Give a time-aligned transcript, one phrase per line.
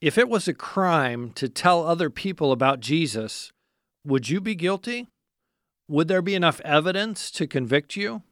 [0.00, 3.52] If it was a crime to tell other people about Jesus,
[4.04, 5.08] would you be guilty?
[5.88, 8.22] Would there be enough evidence to convict you?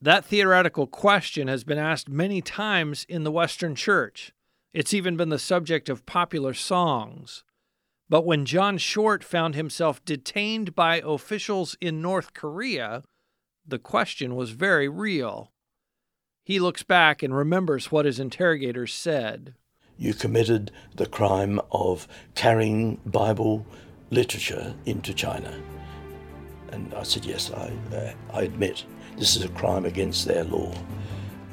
[0.00, 4.32] That theoretical question has been asked many times in the Western Church.
[4.74, 7.44] It's even been the subject of popular songs.
[8.08, 13.04] But when John Short found himself detained by officials in North Korea,
[13.66, 15.52] the question was very real.
[16.44, 19.54] He looks back and remembers what his interrogators said.
[19.98, 23.66] You committed the crime of carrying Bible
[24.10, 25.52] literature into China.
[26.70, 28.84] And I said, Yes, I, uh, I admit
[29.18, 30.72] this is a crime against their law.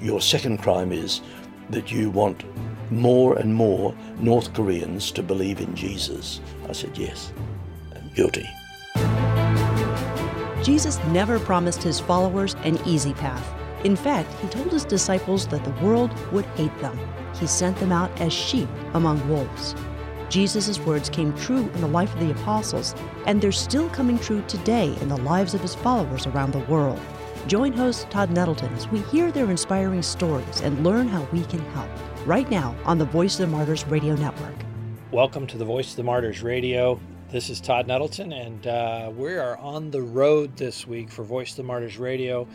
[0.02, 1.22] Your second crime is
[1.70, 2.44] that you want
[2.92, 6.42] more and more North Koreans to believe in Jesus.
[6.68, 7.34] I said, Yes,
[7.96, 8.48] I'm guilty.
[10.64, 13.48] Jesus never promised his followers an easy path.
[13.86, 17.00] In fact, he told his disciples that the world would hate them.
[17.40, 19.74] He sent them out as sheep among wolves.
[20.28, 22.94] Jesus' words came true in the life of the apostles,
[23.26, 27.00] and they're still coming true today in the lives of his followers around the world.
[27.48, 31.62] Join host Todd Nettleton as we hear their inspiring stories and learn how we can
[31.72, 31.90] help.
[32.26, 34.56] Right now on the Voice of the Martyrs Radio Network.
[35.12, 37.00] Welcome to the Voice of the Martyrs Radio.
[37.32, 41.52] This is Todd Nettleton, and uh, we are on the road this week for Voice
[41.52, 42.46] of the Martyrs Radio.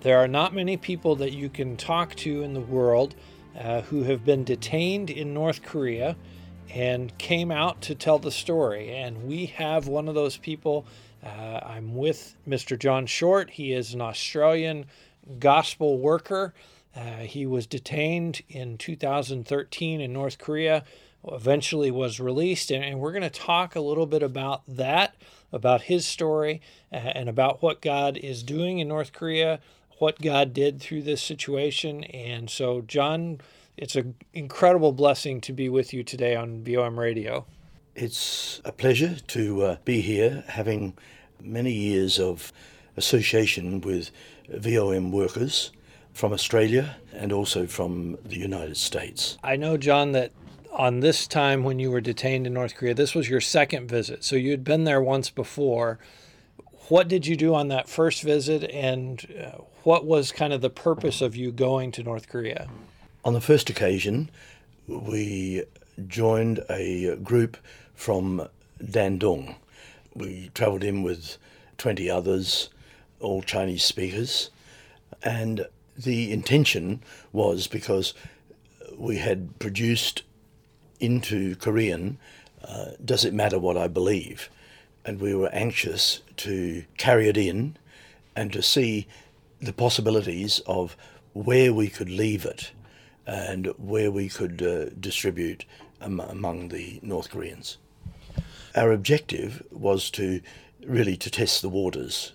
[0.00, 3.16] There are not many people that you can talk to in the world
[3.58, 6.16] uh, who have been detained in North Korea
[6.72, 8.94] and came out to tell the story.
[8.94, 10.86] And we have one of those people.
[11.24, 12.78] Uh, I'm with Mr.
[12.78, 13.50] John Short.
[13.50, 14.86] He is an Australian
[15.40, 16.54] gospel worker.
[16.94, 20.84] Uh, he was detained in 2013 in North Korea,
[21.26, 22.70] eventually was released.
[22.70, 25.16] And, and we're going to talk a little bit about that,
[25.52, 26.60] about his story,
[26.92, 29.58] uh, and about what God is doing in North Korea,
[29.98, 32.04] what God did through this situation.
[32.04, 33.40] And so, John
[33.78, 37.46] it's an incredible blessing to be with you today on VOM Radio.
[37.94, 40.94] It's a pleasure to uh, be here, having
[41.40, 42.52] many years of
[42.96, 44.10] association with
[44.48, 45.70] VOM workers
[46.12, 49.38] from Australia and also from the United States.
[49.44, 50.32] I know, John, that
[50.72, 54.24] on this time when you were detained in North Korea, this was your second visit.
[54.24, 56.00] So you'd been there once before.
[56.88, 60.70] What did you do on that first visit, and uh, what was kind of the
[60.70, 62.68] purpose of you going to North Korea?
[63.24, 64.30] On the first occasion,
[64.86, 65.64] we
[66.06, 67.56] joined a group
[67.94, 68.48] from
[68.82, 69.56] Dandong.
[70.14, 71.38] We travelled in with
[71.78, 72.70] 20 others,
[73.20, 74.50] all Chinese speakers,
[75.22, 75.66] and
[75.96, 77.02] the intention
[77.32, 78.14] was because
[78.96, 80.22] we had produced
[81.00, 82.18] into Korean
[82.64, 84.48] uh, Does It Matter What I Believe?
[85.04, 87.76] And we were anxious to carry it in
[88.36, 89.06] and to see
[89.60, 90.96] the possibilities of
[91.32, 92.72] where we could leave it
[93.26, 95.64] and where we could uh, distribute
[96.00, 97.78] um, among the North Koreans.
[98.74, 100.40] Our objective was to
[100.84, 102.32] really to test the waters,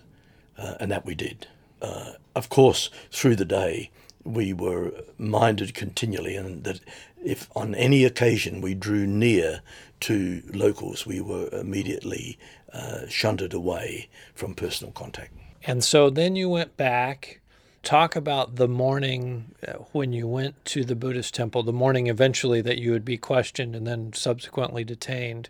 [0.58, 1.48] uh, and that we did.
[1.82, 3.90] Uh, of course, through the day,
[4.24, 6.80] we were minded continually, and that
[7.24, 9.62] if on any occasion we drew near
[10.02, 12.38] to locals, we were immediately
[12.72, 15.34] uh, shunted away from personal contact.
[15.66, 17.42] And so then you went back
[17.84, 22.62] talk about the morning uh, when you went to the Buddhist temple, the morning eventually
[22.62, 25.50] that you would be questioned and then subsequently detained.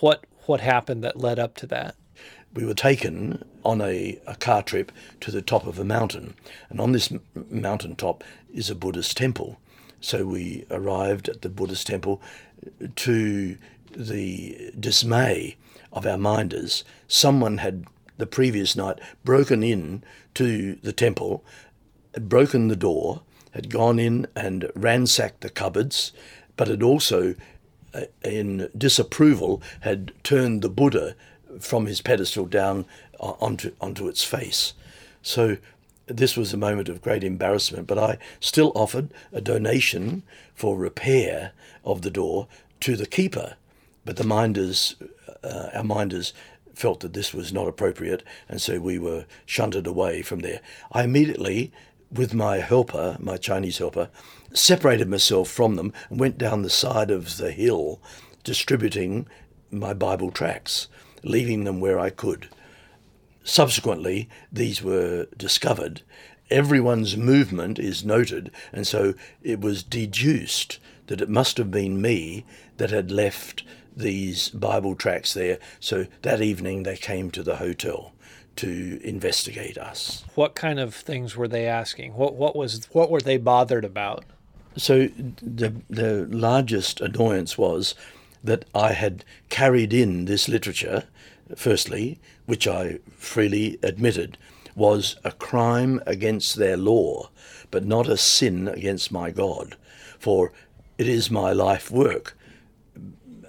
[0.00, 1.94] What what happened that led up to that?
[2.54, 6.34] We were taken on a, a car trip to the top of a mountain,
[6.68, 7.20] and on this m-
[7.50, 9.60] mountain top is a Buddhist temple.
[10.00, 12.20] So we arrived at the Buddhist temple
[12.96, 13.56] to
[13.96, 15.56] the dismay
[15.92, 16.82] of our minders.
[17.06, 17.86] Someone had
[18.22, 20.00] the previous night broken in
[20.32, 21.44] to the temple,
[22.14, 26.12] had broken the door, had gone in and ransacked the cupboards,
[26.56, 27.34] but had also,
[27.92, 31.16] uh, in disapproval, had turned the Buddha
[31.58, 32.86] from his pedestal down
[33.18, 34.72] uh, onto, onto its face.
[35.20, 35.56] So
[36.06, 40.22] this was a moment of great embarrassment, but I still offered a donation
[40.54, 41.50] for repair
[41.84, 42.46] of the door
[42.82, 43.56] to the keeper.
[44.04, 44.94] But the minders,
[45.42, 46.32] uh, our minders,
[46.74, 50.60] felt that this was not appropriate, and so we were shunted away from there.
[50.90, 51.72] I immediately,
[52.10, 54.10] with my helper, my Chinese helper,
[54.52, 58.00] separated myself from them and went down the side of the hill,
[58.44, 59.26] distributing
[59.70, 60.88] my Bible tracts,
[61.22, 62.48] leaving them where I could.
[63.44, 66.02] Subsequently, these were discovered.
[66.50, 72.44] Everyone's movement is noted, and so it was deduced that it must have been me
[72.76, 73.64] that had left
[73.96, 75.58] these Bible tracts there.
[75.80, 78.12] So that evening they came to the hotel
[78.56, 80.24] to investigate us.
[80.34, 82.14] What kind of things were they asking?
[82.14, 84.24] What what was what were they bothered about?
[84.76, 85.08] So
[85.40, 87.94] the the largest annoyance was
[88.44, 91.04] that I had carried in this literature,
[91.54, 94.36] firstly, which I freely admitted
[94.74, 97.28] was a crime against their law,
[97.70, 99.76] but not a sin against my God.
[100.18, 100.52] For
[100.98, 102.36] it is my life work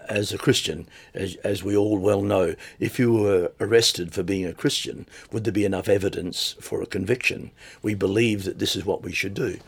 [0.09, 4.45] as a Christian, as, as we all well know, if you were arrested for being
[4.45, 7.51] a Christian, would there be enough evidence for a conviction?
[7.81, 9.59] We believe that this is what we should do.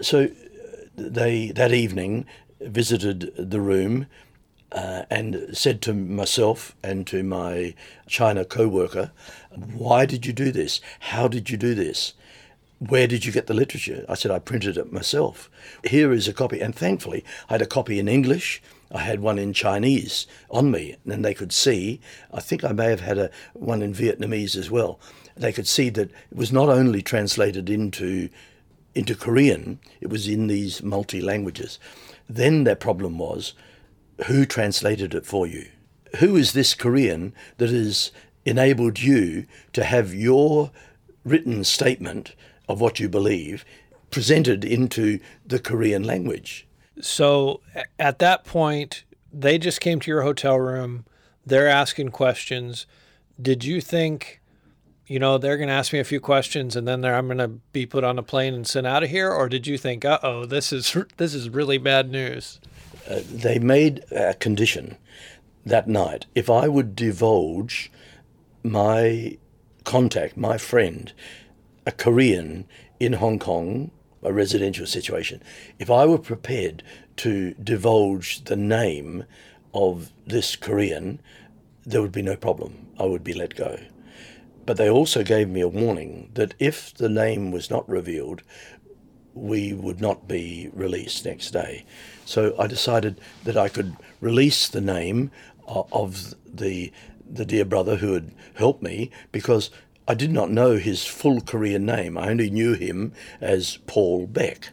[0.00, 0.28] So
[0.96, 2.26] they that evening
[2.60, 4.06] visited the room
[4.72, 7.74] uh, and said to myself and to my
[8.06, 9.10] China co-worker,
[9.50, 10.80] "Why did you do this?
[11.00, 12.14] How did you do this?
[12.78, 15.50] Where did you get the literature?" I said, "I printed it myself.
[15.84, 18.62] Here is a copy." And thankfully, I had a copy in English.
[18.92, 22.00] I had one in Chinese on me, and they could see.
[22.32, 24.98] I think I may have had a one in Vietnamese as well.
[25.36, 28.28] They could see that it was not only translated into
[28.94, 31.78] into Korean, it was in these multi languages.
[32.28, 33.54] Then their problem was
[34.26, 35.68] who translated it for you?
[36.18, 38.10] Who is this Korean that has
[38.44, 40.72] enabled you to have your
[41.24, 42.34] written statement
[42.68, 43.64] of what you believe
[44.10, 46.66] presented into the Korean language?
[47.02, 47.60] So
[47.98, 51.04] at that point, they just came to your hotel room.
[51.44, 52.86] They're asking questions.
[53.40, 54.40] Did you think
[55.10, 57.48] you know, they're going to ask me a few questions and then I'm going to
[57.48, 59.28] be put on a plane and sent out of here?
[59.28, 62.60] Or did you think, uh oh, this is, this is really bad news?
[63.10, 64.96] Uh, they made a condition
[65.66, 66.26] that night.
[66.36, 67.90] If I would divulge
[68.62, 69.36] my
[69.82, 71.12] contact, my friend,
[71.84, 72.68] a Korean
[73.00, 73.90] in Hong Kong,
[74.22, 75.42] a residential situation,
[75.78, 76.82] if I were prepared
[77.16, 79.24] to divulge the name
[79.72, 81.20] of this Korean,
[81.84, 82.86] there would be no problem.
[82.98, 83.78] I would be let go.
[84.66, 88.42] But they also gave me a warning that if the name was not revealed,
[89.34, 91.84] we would not be released next day.
[92.24, 95.30] So I decided that I could release the name
[95.66, 96.92] uh, of the
[97.32, 99.70] the dear brother who had helped me because
[100.08, 102.18] I did not know his full Korean name.
[102.18, 104.70] I only knew him as Paul Beck.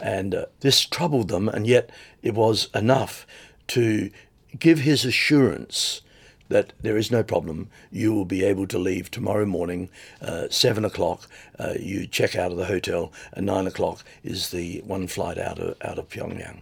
[0.00, 1.90] And uh, this troubled them, and yet
[2.22, 3.26] it was enough
[3.68, 4.10] to
[4.58, 6.02] give his assurance
[6.48, 7.68] that there is no problem.
[7.90, 9.90] You will be able to leave tomorrow morning,
[10.20, 11.28] uh, seven o'clock.
[11.58, 15.58] Uh, you check out of the hotel, and nine o'clock is the one flight out
[15.58, 16.60] of out of Pyongyang.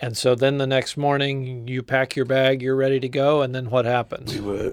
[0.00, 3.52] And so then the next morning, you pack your bag, you're ready to go, and
[3.52, 4.32] then what happens?
[4.32, 4.72] We were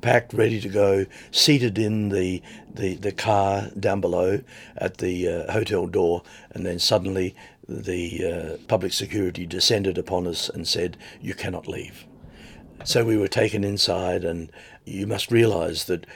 [0.00, 2.42] packed, ready to go, seated in the
[2.72, 4.40] the, the car down below
[4.76, 7.34] at the uh, hotel door, and then suddenly
[7.68, 12.04] the uh, public security descended upon us and said, "You cannot leave."
[12.84, 14.50] So we were taken inside, and
[14.84, 16.06] you must realize that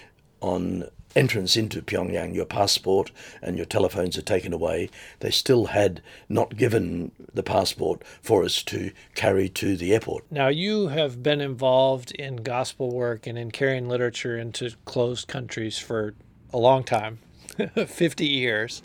[0.40, 3.11] on entrance into Pyongyang, your passport
[3.43, 4.90] and your telephones are taken away.
[5.20, 10.25] They still had not given the passport for us to carry to the airport.
[10.31, 15.78] Now, you have been involved in gospel work and in carrying literature into closed countries
[15.78, 16.14] for
[16.52, 17.19] a long time
[17.87, 18.82] 50 years.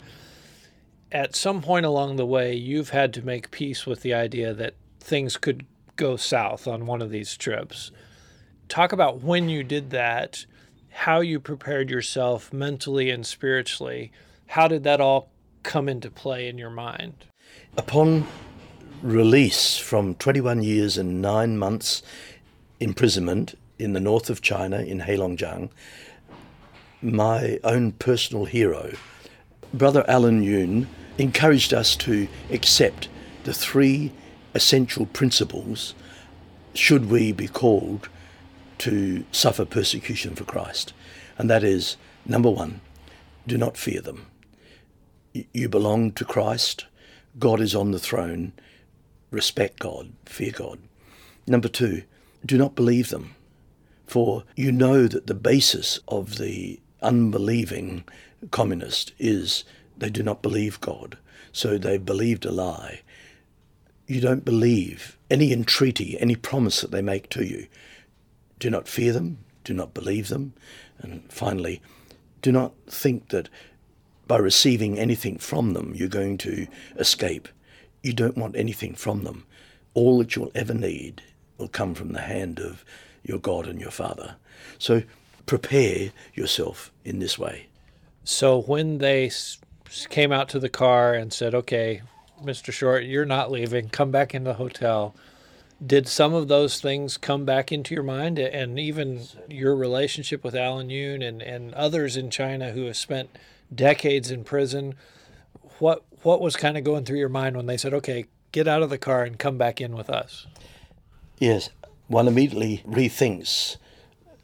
[1.12, 4.74] At some point along the way, you've had to make peace with the idea that
[5.00, 5.66] things could
[5.96, 7.90] go south on one of these trips.
[8.68, 10.46] Talk about when you did that,
[10.90, 14.12] how you prepared yourself mentally and spiritually.
[14.48, 15.30] How did that all
[15.62, 17.26] come into play in your mind?
[17.76, 18.26] Upon
[19.02, 22.02] release from 21 years and nine months
[22.80, 25.70] imprisonment in the north of China in Heilongjiang,
[27.00, 28.92] my own personal hero,
[29.72, 33.08] Brother Allen Yuan, encouraged us to accept
[33.44, 34.12] the three
[34.54, 35.94] essential principles
[36.74, 38.08] should we be called
[38.80, 40.92] to suffer persecution for Christ.
[41.38, 41.96] And that is
[42.26, 42.80] number one,
[43.46, 44.26] do not fear them.
[45.32, 46.86] You belong to Christ,
[47.38, 48.52] God is on the throne,
[49.30, 50.78] respect God, fear God.
[51.46, 52.02] Number two,
[52.44, 53.34] do not believe them,
[54.06, 58.04] for you know that the basis of the unbelieving
[58.50, 59.64] communist is
[59.96, 61.16] they do not believe God,
[61.52, 63.02] so they've believed a lie
[64.10, 67.68] you don't believe any entreaty, any promise that they make to you.
[68.60, 70.52] Do not fear them, do not believe them,
[71.00, 71.82] and finally,
[72.42, 73.48] do not think that
[74.28, 77.48] by receiving anything from them you're going to escape.
[78.02, 79.44] You don't want anything from them.
[79.92, 81.22] All that you'll ever need
[81.58, 82.84] will come from the hand of
[83.24, 84.36] your God and your Father.
[84.78, 85.02] So
[85.46, 87.66] prepare yourself in this way.
[88.22, 89.32] So when they
[90.08, 92.02] came out to the car and said, okay,
[92.42, 92.72] Mr.
[92.72, 93.88] Short, you're not leaving.
[93.88, 95.14] Come back in the hotel.
[95.84, 100.54] Did some of those things come back into your mind, and even your relationship with
[100.54, 103.30] Allen Yuan and, and others in China who have spent
[103.74, 104.94] decades in prison?
[105.80, 108.82] what what was kind of going through your mind when they said, "Okay, get out
[108.82, 110.46] of the car and come back in with us"?
[111.38, 111.70] Yes,
[112.06, 113.76] one immediately rethinks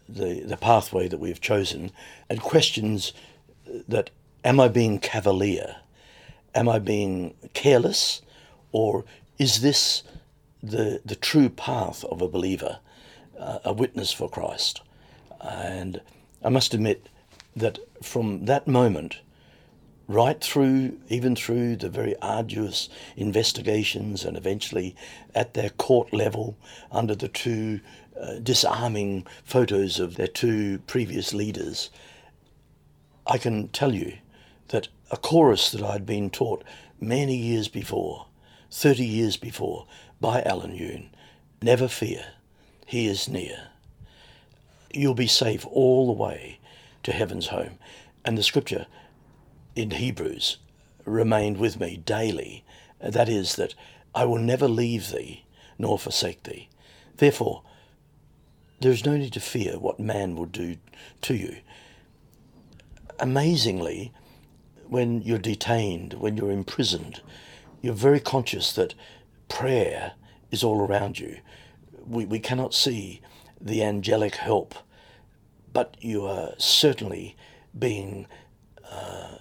[0.08, 1.92] the the pathway that we've chosen
[2.28, 3.12] and questions
[3.86, 4.10] that
[4.44, 5.76] am I being cavalier?
[6.54, 8.22] Am I being careless?
[8.72, 9.04] Or
[9.38, 10.02] is this
[10.70, 12.78] the, the true path of a believer,
[13.38, 14.82] uh, a witness for Christ?
[15.40, 16.00] And
[16.42, 17.08] I must admit
[17.54, 19.20] that from that moment,
[20.08, 24.94] right through, even through the very arduous investigations and eventually
[25.34, 26.56] at their court level
[26.92, 27.80] under the two
[28.20, 31.90] uh, disarming photos of their two previous leaders,
[33.26, 34.18] I can tell you
[34.68, 36.64] that a chorus that I'd been taught
[37.00, 38.26] many years before,
[38.76, 39.86] 30 years before,
[40.20, 41.08] by Allen Yuan,
[41.62, 42.26] never fear,
[42.84, 43.68] he is near.
[44.92, 46.58] You'll be safe all the way
[47.02, 47.78] to heaven's home.
[48.22, 48.84] And the scripture
[49.74, 50.58] in Hebrews
[51.06, 52.66] remained with me daily.
[53.00, 53.74] That is, that
[54.14, 55.46] I will never leave thee
[55.78, 56.68] nor forsake thee.
[57.16, 57.62] Therefore,
[58.80, 60.76] there is no need to fear what man will do
[61.22, 61.56] to you.
[63.18, 64.12] Amazingly,
[64.86, 67.22] when you're detained, when you're imprisoned,
[67.80, 68.94] you're very conscious that
[69.48, 70.12] prayer
[70.50, 71.38] is all around you.
[72.06, 73.20] We, we cannot see
[73.60, 74.74] the angelic help,
[75.72, 77.36] but you are certainly
[77.78, 78.26] being
[78.90, 79.38] uh,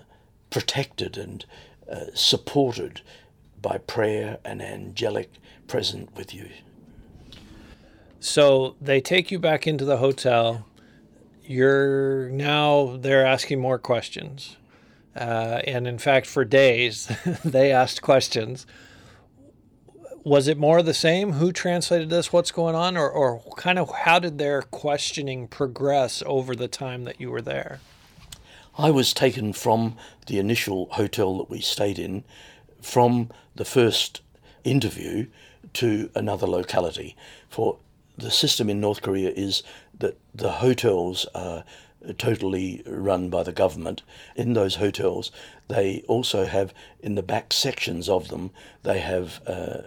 [0.50, 1.46] protected and
[1.92, 3.01] uh, supported
[3.62, 5.32] by prayer and angelic
[5.68, 6.50] present with you.
[8.20, 10.65] So they take you back into the hotel.
[11.44, 14.58] You're now they're asking more questions.
[15.16, 17.10] Uh, and in fact, for days,
[17.46, 18.66] they asked questions.
[20.24, 21.34] Was it more the same?
[21.34, 22.34] Who translated this?
[22.34, 22.98] What's going on?
[22.98, 27.42] Or, or kind of how did their questioning progress over the time that you were
[27.42, 27.80] there?
[28.78, 29.96] I was taken from
[30.28, 32.26] the initial hotel that we stayed in,
[32.82, 34.22] from the first
[34.64, 35.28] interview
[35.74, 37.16] to another locality.
[37.48, 37.78] For
[38.18, 39.64] the system in North Korea is
[40.00, 41.64] that the hotels are
[42.14, 44.02] totally run by the government.
[44.36, 45.32] In those hotels,
[45.68, 48.52] they also have, in the back sections of them,
[48.84, 49.82] they have uh,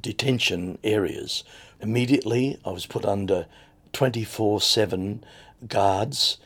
[0.00, 1.44] detention areas.
[1.80, 3.46] Immediately, I was put under
[3.92, 5.24] 24 7
[5.68, 6.38] guards.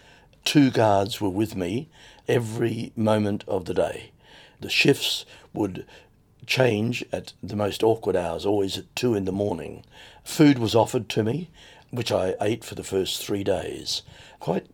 [0.44, 1.88] Two guards were with me
[2.26, 4.12] every moment of the day.
[4.60, 5.86] The shifts would
[6.46, 9.84] change at the most awkward hours, always at two in the morning.
[10.24, 11.50] Food was offered to me,
[11.90, 14.02] which I ate for the first three days.
[14.40, 14.66] Quite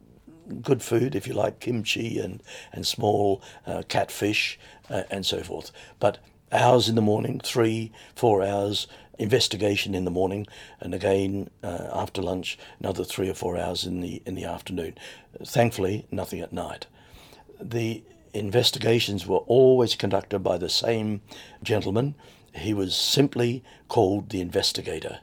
[0.62, 4.58] good food if you like kimchi and and small uh, catfish
[4.90, 5.70] uh, and so forth.
[5.98, 6.18] But
[6.52, 8.86] hours in the morning, three four hours
[9.18, 10.46] investigation in the morning,
[10.80, 14.94] and again uh, after lunch another three or four hours in the in the afternoon.
[15.44, 16.86] Thankfully, nothing at night.
[17.60, 21.22] The investigations were always conducted by the same
[21.62, 22.14] gentleman.
[22.52, 25.20] He was simply called the investigator.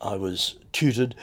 [0.00, 1.14] I was tutored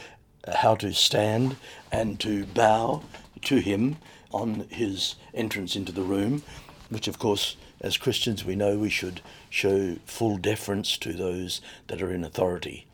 [0.55, 1.55] how to stand
[1.91, 3.03] and to bow
[3.43, 3.97] to him
[4.31, 6.43] on his entrance into the room,
[6.89, 12.01] which, of course, as Christians, we know we should show full deference to those that
[12.01, 12.87] are in authority.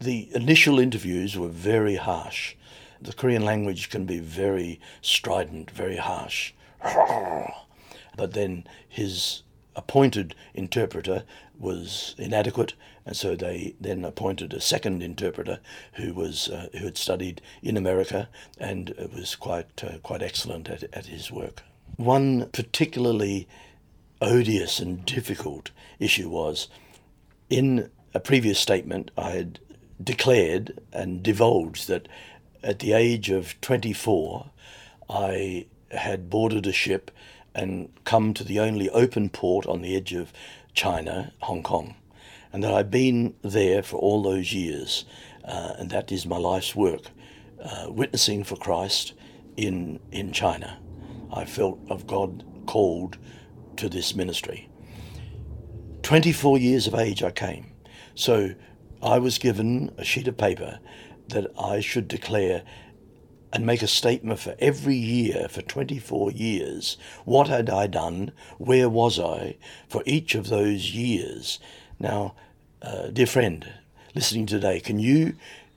[0.00, 2.54] The initial interviews were very harsh.
[3.00, 6.52] The Korean language can be very strident, very harsh.
[8.14, 9.42] But then his
[9.76, 11.24] appointed interpreter
[11.58, 12.74] was inadequate,
[13.06, 15.60] and so they then appointed a second interpreter
[15.94, 20.84] who was uh, who had studied in America and was quite uh, quite excellent at,
[20.92, 21.62] at his work.
[21.96, 23.48] One particularly
[24.20, 26.68] odious and difficult issue was
[27.50, 29.58] in a previous statement I had
[30.02, 32.08] declared and divulged that
[32.62, 34.50] at the age of 24
[35.10, 37.10] I had boarded a ship
[37.54, 40.32] and come to the only open port on the edge of
[40.74, 41.94] China, Hong Kong,
[42.52, 45.04] and that I've been there for all those years,
[45.44, 47.10] uh, and that is my life's work,
[47.62, 49.12] uh, witnessing for Christ
[49.56, 50.78] in in China.
[51.32, 53.18] I felt of God called
[53.76, 54.68] to this ministry.
[56.02, 57.72] 24 years of age I came.
[58.14, 58.54] So
[59.02, 60.78] I was given a sheet of paper
[61.28, 62.62] that I should declare
[63.52, 66.96] and make a statement for every year for 24 years.
[67.24, 68.32] What had I done?
[68.58, 69.56] Where was I
[69.88, 71.60] for each of those years?
[72.00, 72.34] Now,
[72.80, 73.66] uh, dear friend,
[74.14, 75.34] listening today, can you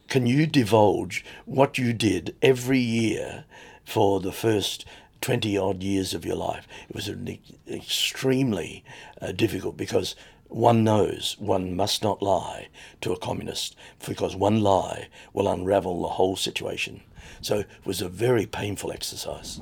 [0.08, 3.46] can you divulge what you did every year
[3.84, 4.86] for the first
[5.22, 6.67] 20 odd years of your life?
[6.88, 8.84] It was an extremely
[9.20, 10.15] uh, difficult because
[10.48, 12.67] one knows one must not lie
[13.01, 17.01] to a communist because one lie will unravel the whole situation.
[17.45, 19.61] So it was a very painful exercise.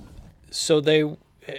[0.51, 1.03] So they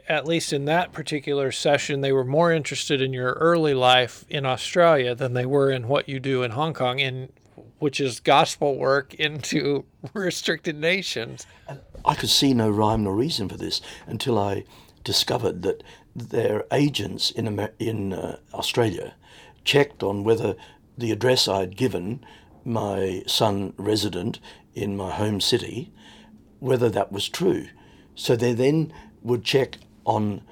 [0.09, 4.47] at least in that particular session, they were more interested in your early life in
[4.47, 7.31] Australia than they were in what you do in Hong Kong, in
[7.78, 11.47] which is gospel work into restricted nations.
[12.04, 14.64] I could see no rhyme nor reason for this until I
[15.02, 15.83] discovered that
[16.16, 19.14] their agents in Amer- in uh, Australia
[19.64, 20.57] checked on whether
[20.97, 22.25] the address I'd given
[22.64, 24.40] my son resident
[24.75, 25.93] in my home city,
[26.61, 27.69] whether that was true.
[28.15, 28.93] So they then
[29.23, 30.43] would check on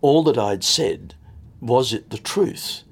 [0.00, 1.14] all that I'd said,
[1.60, 2.82] was it the truth?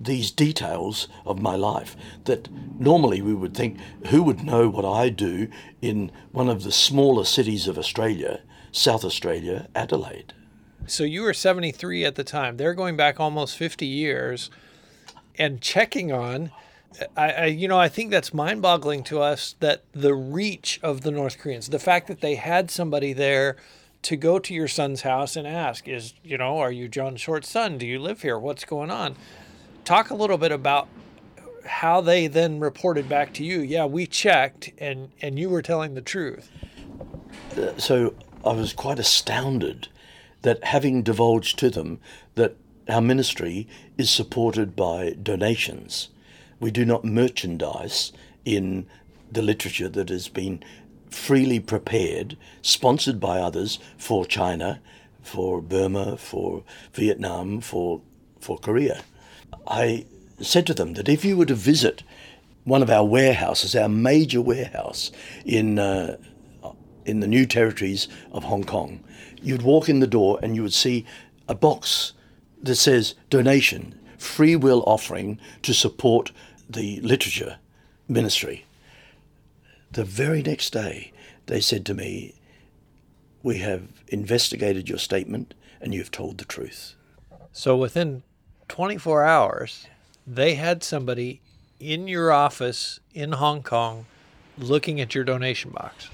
[0.00, 2.48] These details of my life that
[2.78, 5.48] normally we would think, who would know what I do
[5.80, 8.40] in one of the smaller cities of Australia,
[8.72, 10.34] South Australia, Adelaide?
[10.86, 12.56] So you were 73 at the time.
[12.56, 14.50] They're going back almost 50 years
[15.38, 16.50] and checking on.
[17.16, 21.10] I, I, you know, I think that's mind-boggling to us that the reach of the
[21.10, 23.56] North Koreans, the fact that they had somebody there
[24.02, 27.48] to go to your son's house and ask, is you know, are you John Short's
[27.48, 27.78] son?
[27.78, 28.38] Do you live here?
[28.38, 29.16] What's going on?
[29.84, 30.88] Talk a little bit about
[31.64, 33.60] how they then reported back to you.
[33.60, 36.50] Yeah, we checked, and and you were telling the truth.
[37.56, 39.88] Uh, so I was quite astounded
[40.42, 42.00] that having divulged to them
[42.34, 42.56] that
[42.88, 46.08] our ministry is supported by donations.
[46.62, 48.12] We do not merchandise
[48.44, 48.86] in
[49.32, 50.62] the literature that has been
[51.10, 54.80] freely prepared, sponsored by others for China,
[55.22, 56.62] for Burma, for
[56.94, 58.00] Vietnam, for,
[58.38, 59.02] for Korea.
[59.66, 60.06] I
[60.40, 62.04] said to them that if you were to visit
[62.62, 65.10] one of our warehouses, our major warehouse
[65.44, 66.16] in, uh,
[67.04, 69.02] in the new territories of Hong Kong,
[69.42, 71.06] you'd walk in the door and you would see
[71.48, 72.12] a box
[72.62, 76.30] that says donation, free will offering to support
[76.68, 77.58] the literature
[78.08, 78.64] ministry.
[79.90, 81.12] The very next day,
[81.46, 82.34] they said to me,
[83.42, 86.94] We have investigated your statement and you've told the truth.
[87.52, 88.22] So within
[88.68, 89.86] 24 hours,
[90.26, 91.40] they had somebody
[91.78, 94.06] in your office in Hong Kong
[94.56, 96.08] looking at your donation box.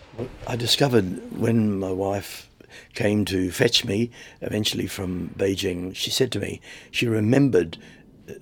[0.46, 2.48] I discovered when my wife
[2.94, 7.78] came to fetch me eventually from Beijing, she said to me she remembered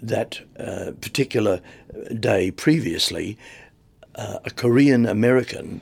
[0.03, 1.61] that uh, particular
[2.18, 3.38] day previously,
[4.14, 5.81] uh, a Korean American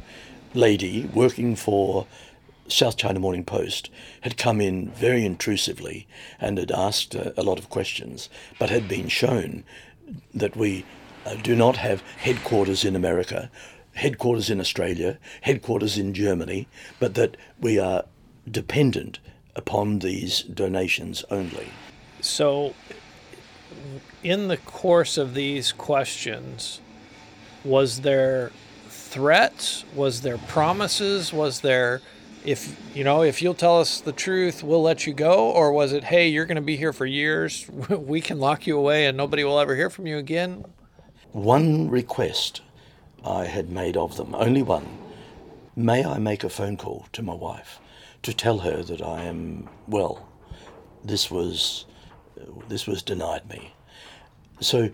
[0.55, 2.07] lady working for
[2.69, 3.91] South China Morning Post
[4.23, 6.07] had come in very intrusively
[6.41, 9.65] and had asked uh, a lot of questions, but had been shown
[10.35, 10.85] that we
[11.27, 13.51] uh, do not have headquarters in America,
[13.95, 16.67] headquarters in Australia, headquarters in Germany,
[16.99, 18.05] but that we are
[18.51, 19.19] dependent
[19.57, 21.69] upon these donations only.
[22.21, 22.75] So,
[24.23, 26.81] in the course of these questions,
[27.65, 28.53] was there
[28.89, 29.85] threats?
[29.95, 31.33] Was there promises?
[31.33, 32.01] Was there,
[32.45, 35.51] if you know, if you'll tell us the truth, we'll let you go?
[35.51, 38.79] Or was it, hey, you're going to be here for years, we can lock you
[38.79, 40.65] away and nobody will ever hear from you again?
[41.33, 42.61] One request
[43.25, 44.87] I had made of them, only one.
[45.77, 47.81] May I make a phone call to my wife?
[48.25, 50.27] to tell her that I am well.
[51.05, 51.85] This was
[52.69, 53.75] this was denied me.
[54.61, 54.91] So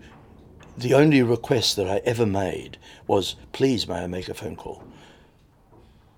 [0.77, 2.77] the only request that I ever made
[3.07, 4.83] was, please may I make a phone call.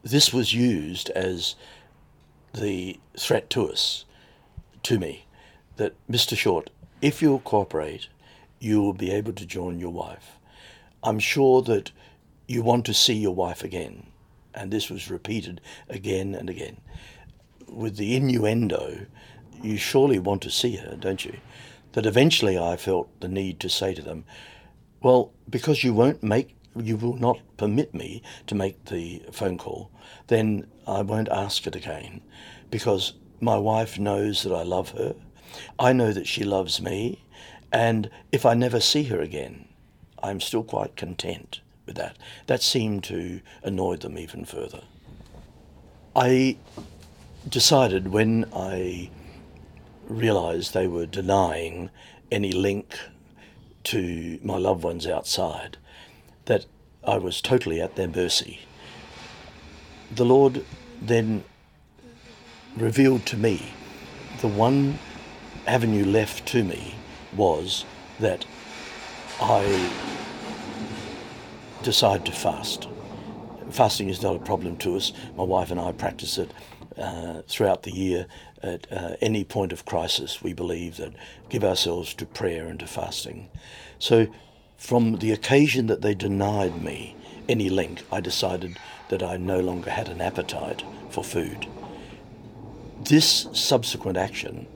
[0.04, 1.56] This was used as
[2.54, 4.06] the threat to us,
[4.84, 5.26] to me,
[5.78, 6.38] that Mr.
[6.38, 6.70] Short,
[7.02, 8.08] if you'll cooperate,
[8.60, 10.38] you will be able to join your wife.
[11.02, 11.92] I'm sure that
[12.48, 14.08] you want to see your wife again
[14.54, 16.78] and this was repeated again and again,
[17.68, 19.06] with the innuendo,
[19.64, 21.38] you surely want to see her, don't you?
[21.94, 24.26] That eventually I felt the need to say to them,
[25.02, 29.92] well, because you won't make, you will not permit me to make the phone call,
[30.28, 32.22] then I won't ask it again,
[32.72, 35.16] because my wife knows that I love her.
[35.78, 37.24] I know that she loves me,
[37.72, 39.68] and if I never see her again,
[40.22, 42.18] I'm still quite content with that.
[42.48, 44.82] That seemed to annoy them even further.
[46.16, 46.58] I
[47.48, 49.10] decided when I
[50.08, 51.90] realised they were denying
[52.32, 52.98] any link
[53.84, 55.78] to my loved ones outside
[56.46, 56.66] that
[57.04, 58.60] I was totally at their mercy.
[60.12, 60.66] The Lord
[61.02, 61.44] then
[62.78, 63.74] revealed to me
[64.42, 65.00] the one
[65.68, 66.96] avenue left to me
[67.36, 67.86] was
[68.20, 68.46] that
[69.40, 69.92] I
[71.84, 72.88] decide to fast.
[73.70, 75.12] Fasting is not a problem to us.
[75.36, 76.52] My wife and I practice it
[76.98, 78.28] uh, throughout the year.
[78.62, 81.14] At uh, any point of crisis, we believe that
[81.50, 83.50] give ourselves to prayer and to fasting.
[84.00, 84.28] So,
[84.78, 87.16] from the occasion that they denied me
[87.48, 88.78] any link, I decided
[89.10, 91.68] that I no longer had an appetite for food.
[93.02, 94.68] This subsequent action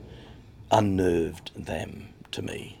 [0.70, 2.77] unnerved them to me.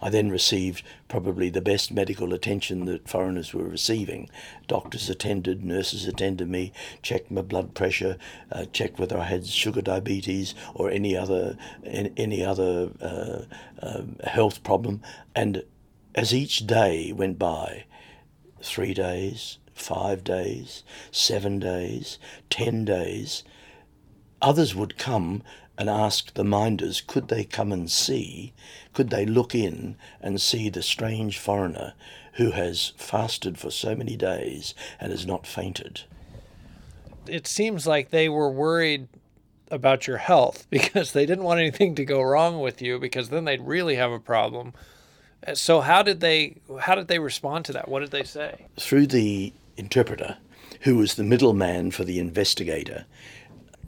[0.00, 4.28] I then received probably the best medical attention that foreigners were receiving.
[4.66, 8.18] Doctors attended, nurses attended me, checked my blood pressure,
[8.52, 13.42] uh, checked whether I had sugar diabetes or any other any other uh,
[13.84, 15.02] uh, health problem.
[15.34, 15.64] And
[16.14, 17.84] as each day went by,
[18.62, 22.18] three days, five days, seven days,
[22.50, 23.44] ten days,
[24.42, 25.42] others would come
[25.78, 28.52] and ask the minders could they come and see,
[28.98, 31.92] could they look in and see the strange foreigner
[32.32, 36.00] who has fasted for so many days and has not fainted.
[37.28, 39.06] It seems like they were worried
[39.70, 43.44] about your health because they didn't want anything to go wrong with you because then
[43.44, 44.72] they'd really have a problem.
[45.54, 47.86] So how did they how did they respond to that?
[47.86, 48.66] What did they say?
[48.80, 50.38] Through the interpreter,
[50.80, 53.06] who was the middleman for the investigator,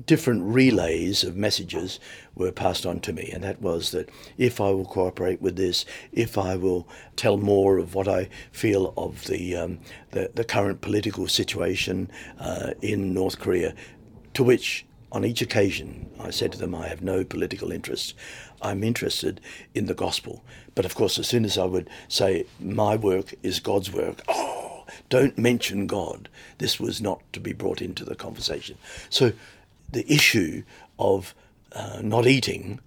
[0.07, 2.01] different relays of messages
[2.35, 5.85] were passed on to me, and that was that if I will cooperate with this,
[6.13, 9.79] if I will tell more of what I feel of the um,
[10.13, 13.75] the, the, current political situation uh, in North Korea,
[14.35, 18.15] to which on each occasion I said to them, I have no political interest.
[18.63, 19.41] I'm interested
[19.75, 20.45] in the gospel.
[20.75, 24.85] But of course, as soon as I would say my work is God's work, oh,
[25.09, 26.29] don't mention God.
[26.59, 28.77] This was not to be brought into the conversation.
[29.09, 29.33] So
[29.93, 30.63] the issue
[30.99, 31.35] of
[31.73, 32.81] uh, not eating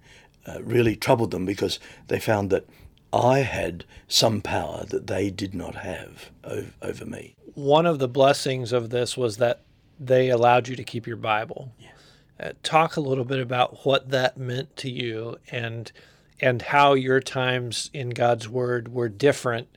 [0.46, 2.66] uh, really troubled them because they found that
[3.12, 7.36] I had some power that they did not have over, over me.
[7.54, 9.62] One of the blessings of this was that
[9.98, 11.72] they allowed you to keep your Bible.
[11.78, 11.92] Yes.
[12.40, 15.92] Uh, talk a little bit about what that meant to you and
[16.40, 19.68] and how your times in God's Word were different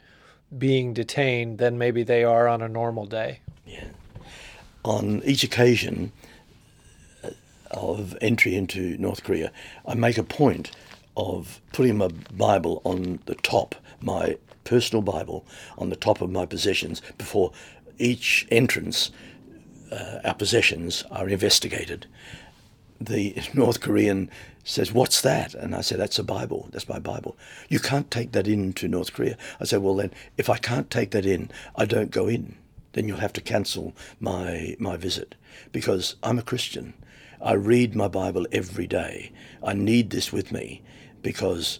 [0.57, 3.41] being detained than maybe they are on a normal day.
[3.65, 3.89] Yeah.
[4.83, 6.11] On each occasion,
[7.71, 9.51] of entry into North Korea,
[9.85, 10.71] I make a point
[11.15, 15.45] of putting my Bible on the top, my personal Bible,
[15.77, 17.51] on the top of my possessions before
[17.97, 19.11] each entrance.
[19.91, 22.05] Uh, our possessions are investigated.
[22.99, 24.29] The North Korean
[24.63, 25.53] says, What's that?
[25.55, 26.69] And I say, That's a Bible.
[26.71, 27.37] That's my Bible.
[27.69, 29.37] You can't take that into North Korea.
[29.59, 32.57] I say, Well, then, if I can't take that in, I don't go in.
[32.93, 35.35] Then you'll have to cancel my, my visit
[35.71, 36.93] because I'm a Christian
[37.41, 39.31] I read my Bible every day.
[39.63, 40.81] I need this with me
[41.21, 41.79] because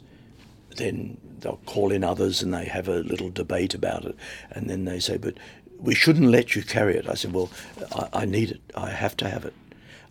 [0.76, 4.16] then they'll call in others and they have a little debate about it.
[4.52, 5.36] And then they say, but
[5.80, 7.10] we shouldn't let you carry it.
[7.10, 7.50] I said, well,
[7.96, 8.62] I, I need it.
[8.76, 9.54] I have to have it.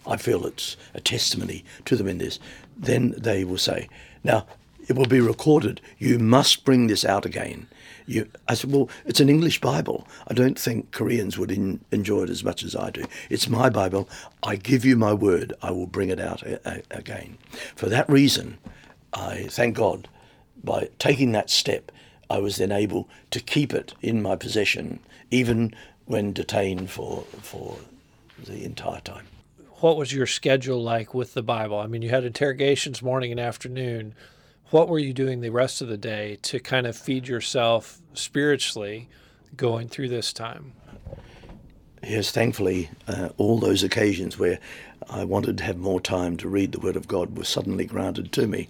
[0.06, 2.38] I feel it's a testimony to them in this.
[2.76, 3.88] Then they will say,
[4.22, 4.46] now,
[4.88, 5.80] it will be recorded.
[5.98, 7.66] You must bring this out again.
[8.06, 10.06] You, I said, well, it's an English Bible.
[10.28, 13.04] I don't think Koreans would in, enjoy it as much as I do.
[13.30, 14.08] It's my Bible.
[14.42, 15.52] I give you my word.
[15.60, 17.36] I will bring it out a, a, again.
[17.74, 18.58] For that reason,
[19.12, 20.08] I thank God
[20.62, 21.90] by taking that step,
[22.28, 27.78] I was then able to keep it in my possession, even when detained for for
[28.44, 29.26] the entire time.
[29.80, 31.78] What was your schedule like with the Bible?
[31.78, 34.14] I mean, you had interrogations morning and afternoon
[34.70, 39.08] what were you doing the rest of the day to kind of feed yourself spiritually
[39.56, 40.72] going through this time?
[42.02, 44.58] Yes, thankfully, uh, all those occasions where
[45.08, 48.32] I wanted to have more time to read the Word of God were suddenly granted
[48.32, 48.68] to me.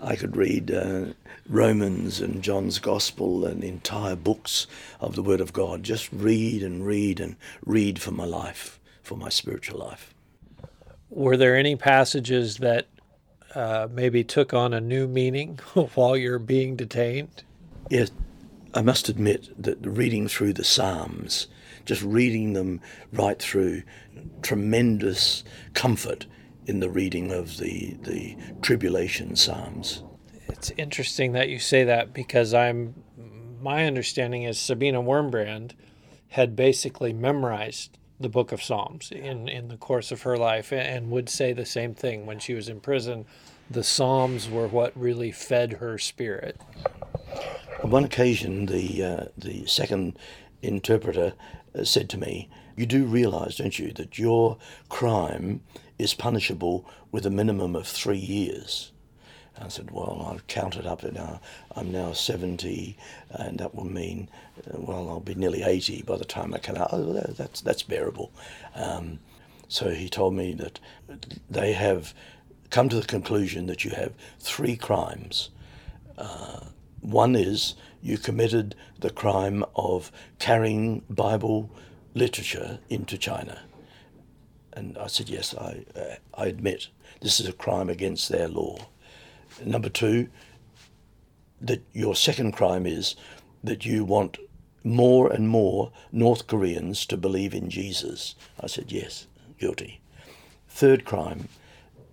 [0.00, 1.06] I could read uh,
[1.48, 4.66] Romans and John's Gospel and entire books
[5.00, 5.82] of the Word of God.
[5.82, 10.14] Just read and read and read for my life, for my spiritual life.
[11.10, 12.86] Were there any passages that
[13.54, 15.58] uh, maybe took on a new meaning
[15.94, 17.42] while you're being detained?
[17.88, 18.10] Yes,
[18.74, 21.48] I must admit that reading through the Psalms,
[21.84, 22.80] just reading them
[23.12, 23.82] right through,
[24.42, 25.42] tremendous
[25.74, 26.26] comfort
[26.66, 30.04] in the reading of the, the tribulation Psalms.
[30.48, 32.94] It's interesting that you say that because I'm
[33.60, 35.72] my understanding is Sabina Wurmbrand
[36.28, 41.10] had basically memorized the book of Psalms in, in the course of her life and
[41.10, 43.24] would say the same thing when she was in prison.
[43.70, 46.60] The Psalms were what really fed her spirit.
[47.82, 50.18] On one occasion, the, uh, the second
[50.60, 51.32] interpreter
[51.74, 54.58] uh, said to me, You do realize, don't you, that your
[54.90, 55.62] crime
[55.98, 58.92] is punishable with a minimum of three years?
[59.58, 61.40] I said, well, I've counted up it now.
[61.76, 62.96] I'm now 70,
[63.30, 64.28] and that will mean,
[64.66, 66.90] uh, well, I'll be nearly 80 by the time I come out.
[66.92, 68.32] Oh, that's, that's bearable.
[68.74, 69.18] Um,
[69.68, 70.80] so he told me that
[71.48, 72.14] they have
[72.70, 75.50] come to the conclusion that you have three crimes.
[76.16, 76.60] Uh,
[77.00, 81.70] one is you committed the crime of carrying Bible
[82.14, 83.60] literature into China.
[84.72, 86.88] And I said, yes, I, uh, I admit
[87.20, 88.78] this is a crime against their law.
[89.64, 90.28] Number two,
[91.60, 93.16] that your second crime is
[93.62, 94.38] that you want
[94.82, 98.34] more and more North Koreans to believe in Jesus.
[98.58, 99.26] I said, yes,
[99.58, 100.00] guilty.
[100.68, 101.48] Third crime,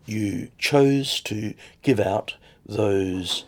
[0.05, 3.45] you chose to give out those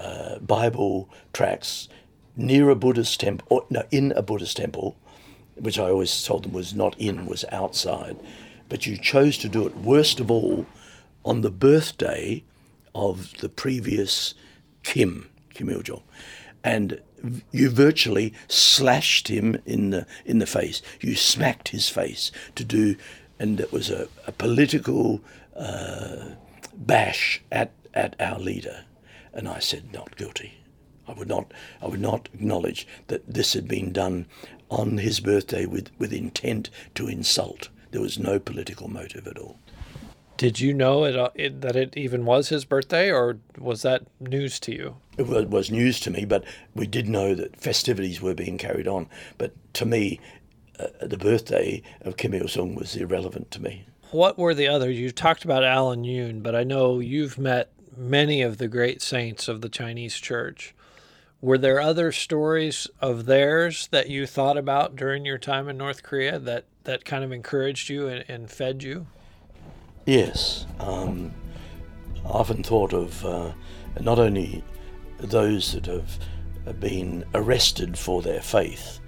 [0.00, 1.88] uh, Bible tracts
[2.36, 4.96] near a Buddhist temple, or no, in a Buddhist temple,
[5.56, 8.16] which I always told them was not in, was outside.
[8.68, 10.66] But you chose to do it, worst of all,
[11.24, 12.42] on the birthday
[12.94, 14.34] of the previous
[14.82, 16.02] Kim, Kim Il jong.
[16.62, 17.00] And
[17.52, 20.82] you virtually slashed him in the, in the face.
[21.00, 22.96] You smacked his face to do,
[23.38, 25.20] and it was a, a political
[25.56, 26.30] uh,
[26.74, 28.84] bash at, at our leader.
[29.32, 30.54] And I said, not guilty.
[31.06, 31.52] I would not,
[31.82, 34.26] I would not acknowledge that this had been done
[34.70, 37.68] on his birthday with, with intent to insult.
[37.90, 39.58] There was no political motive at all.
[40.36, 44.02] Did you know it, uh, it, that it even was his birthday, or was that
[44.18, 44.96] news to you?
[45.16, 46.44] It was, was news to me, but
[46.74, 49.08] we did know that festivities were being carried on.
[49.38, 50.18] But to me,
[50.78, 53.86] uh, the birthday of Kim Il sung was irrelevant to me.
[54.10, 54.90] What were the other?
[54.90, 59.46] You talked about Allen Yuan, but I know you've met many of the great saints
[59.46, 60.74] of the Chinese church.
[61.40, 66.02] Were there other stories of theirs that you thought about during your time in North
[66.02, 69.06] Korea that, that kind of encouraged you and, and fed you?
[70.06, 70.66] Yes.
[70.80, 71.32] Um,
[72.24, 73.52] I often thought of uh,
[74.00, 74.62] not only
[75.18, 76.18] those that have
[76.78, 79.00] been arrested for their faith,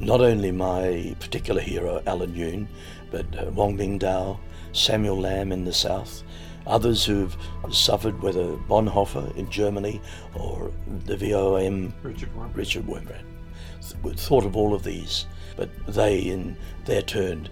[0.00, 2.68] not only my particular hero, Allen Yuan,
[3.12, 4.38] but uh, Wong Ming Dao,
[4.72, 6.24] Samuel Lamb in the South,
[6.66, 7.36] others who've
[7.70, 10.00] suffered, whether Bonhoeffer in Germany
[10.34, 10.72] or
[11.04, 12.56] the VOM, Richard Wurmbrand.
[12.56, 14.18] Richard.
[14.18, 17.48] Thought of all of these, but they, in their turn,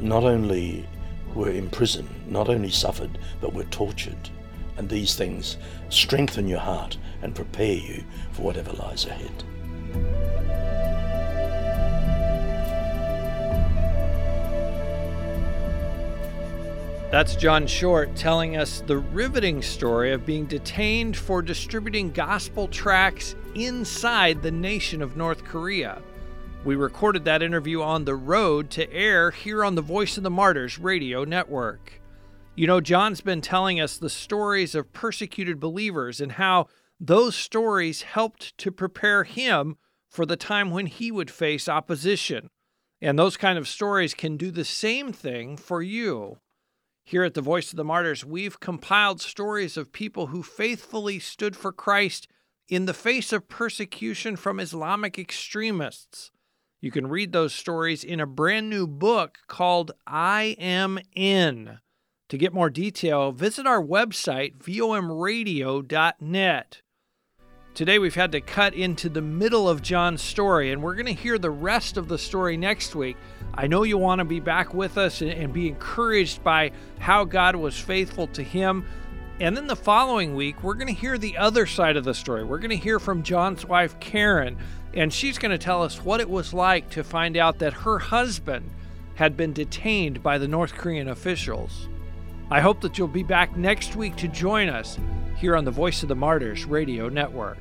[0.00, 0.86] not only
[1.34, 4.30] were imprisoned, not only suffered, but were tortured.
[4.76, 5.56] And these things
[5.88, 9.44] strengthen your heart and prepare you for whatever lies ahead.
[17.14, 23.36] That's John Short telling us the riveting story of being detained for distributing gospel tracts
[23.54, 26.02] inside the nation of North Korea.
[26.64, 30.30] We recorded that interview on the road to air here on the Voice of the
[30.30, 32.00] Martyrs radio network.
[32.54, 38.00] You know, John's been telling us the stories of persecuted believers and how those stories
[38.00, 39.76] helped to prepare him
[40.08, 42.48] for the time when he would face opposition.
[42.98, 46.38] And those kind of stories can do the same thing for you.
[47.04, 51.56] Here at the Voice of the Martyrs, we've compiled stories of people who faithfully stood
[51.56, 52.26] for Christ
[52.70, 56.30] in the face of persecution from Islamic extremists.
[56.84, 61.78] You can read those stories in a brand new book called I Am N.
[62.28, 66.82] To get more detail, visit our website, vomradio.net.
[67.72, 71.14] Today, we've had to cut into the middle of John's story, and we're going to
[71.14, 73.16] hear the rest of the story next week.
[73.54, 77.56] I know you want to be back with us and, be encouraged by how God
[77.56, 78.84] was faithful to him.
[79.40, 82.44] And then the following week, we're going to hear the other side of the story.
[82.44, 84.58] We're going to hear from John's wife, Karen,
[84.96, 87.98] and she's going to tell us what it was like to find out that her
[87.98, 88.70] husband
[89.16, 91.88] had been detained by the North Korean officials.
[92.50, 94.98] I hope that you'll be back next week to join us
[95.36, 97.58] here on the Voice of the Martyrs radio network.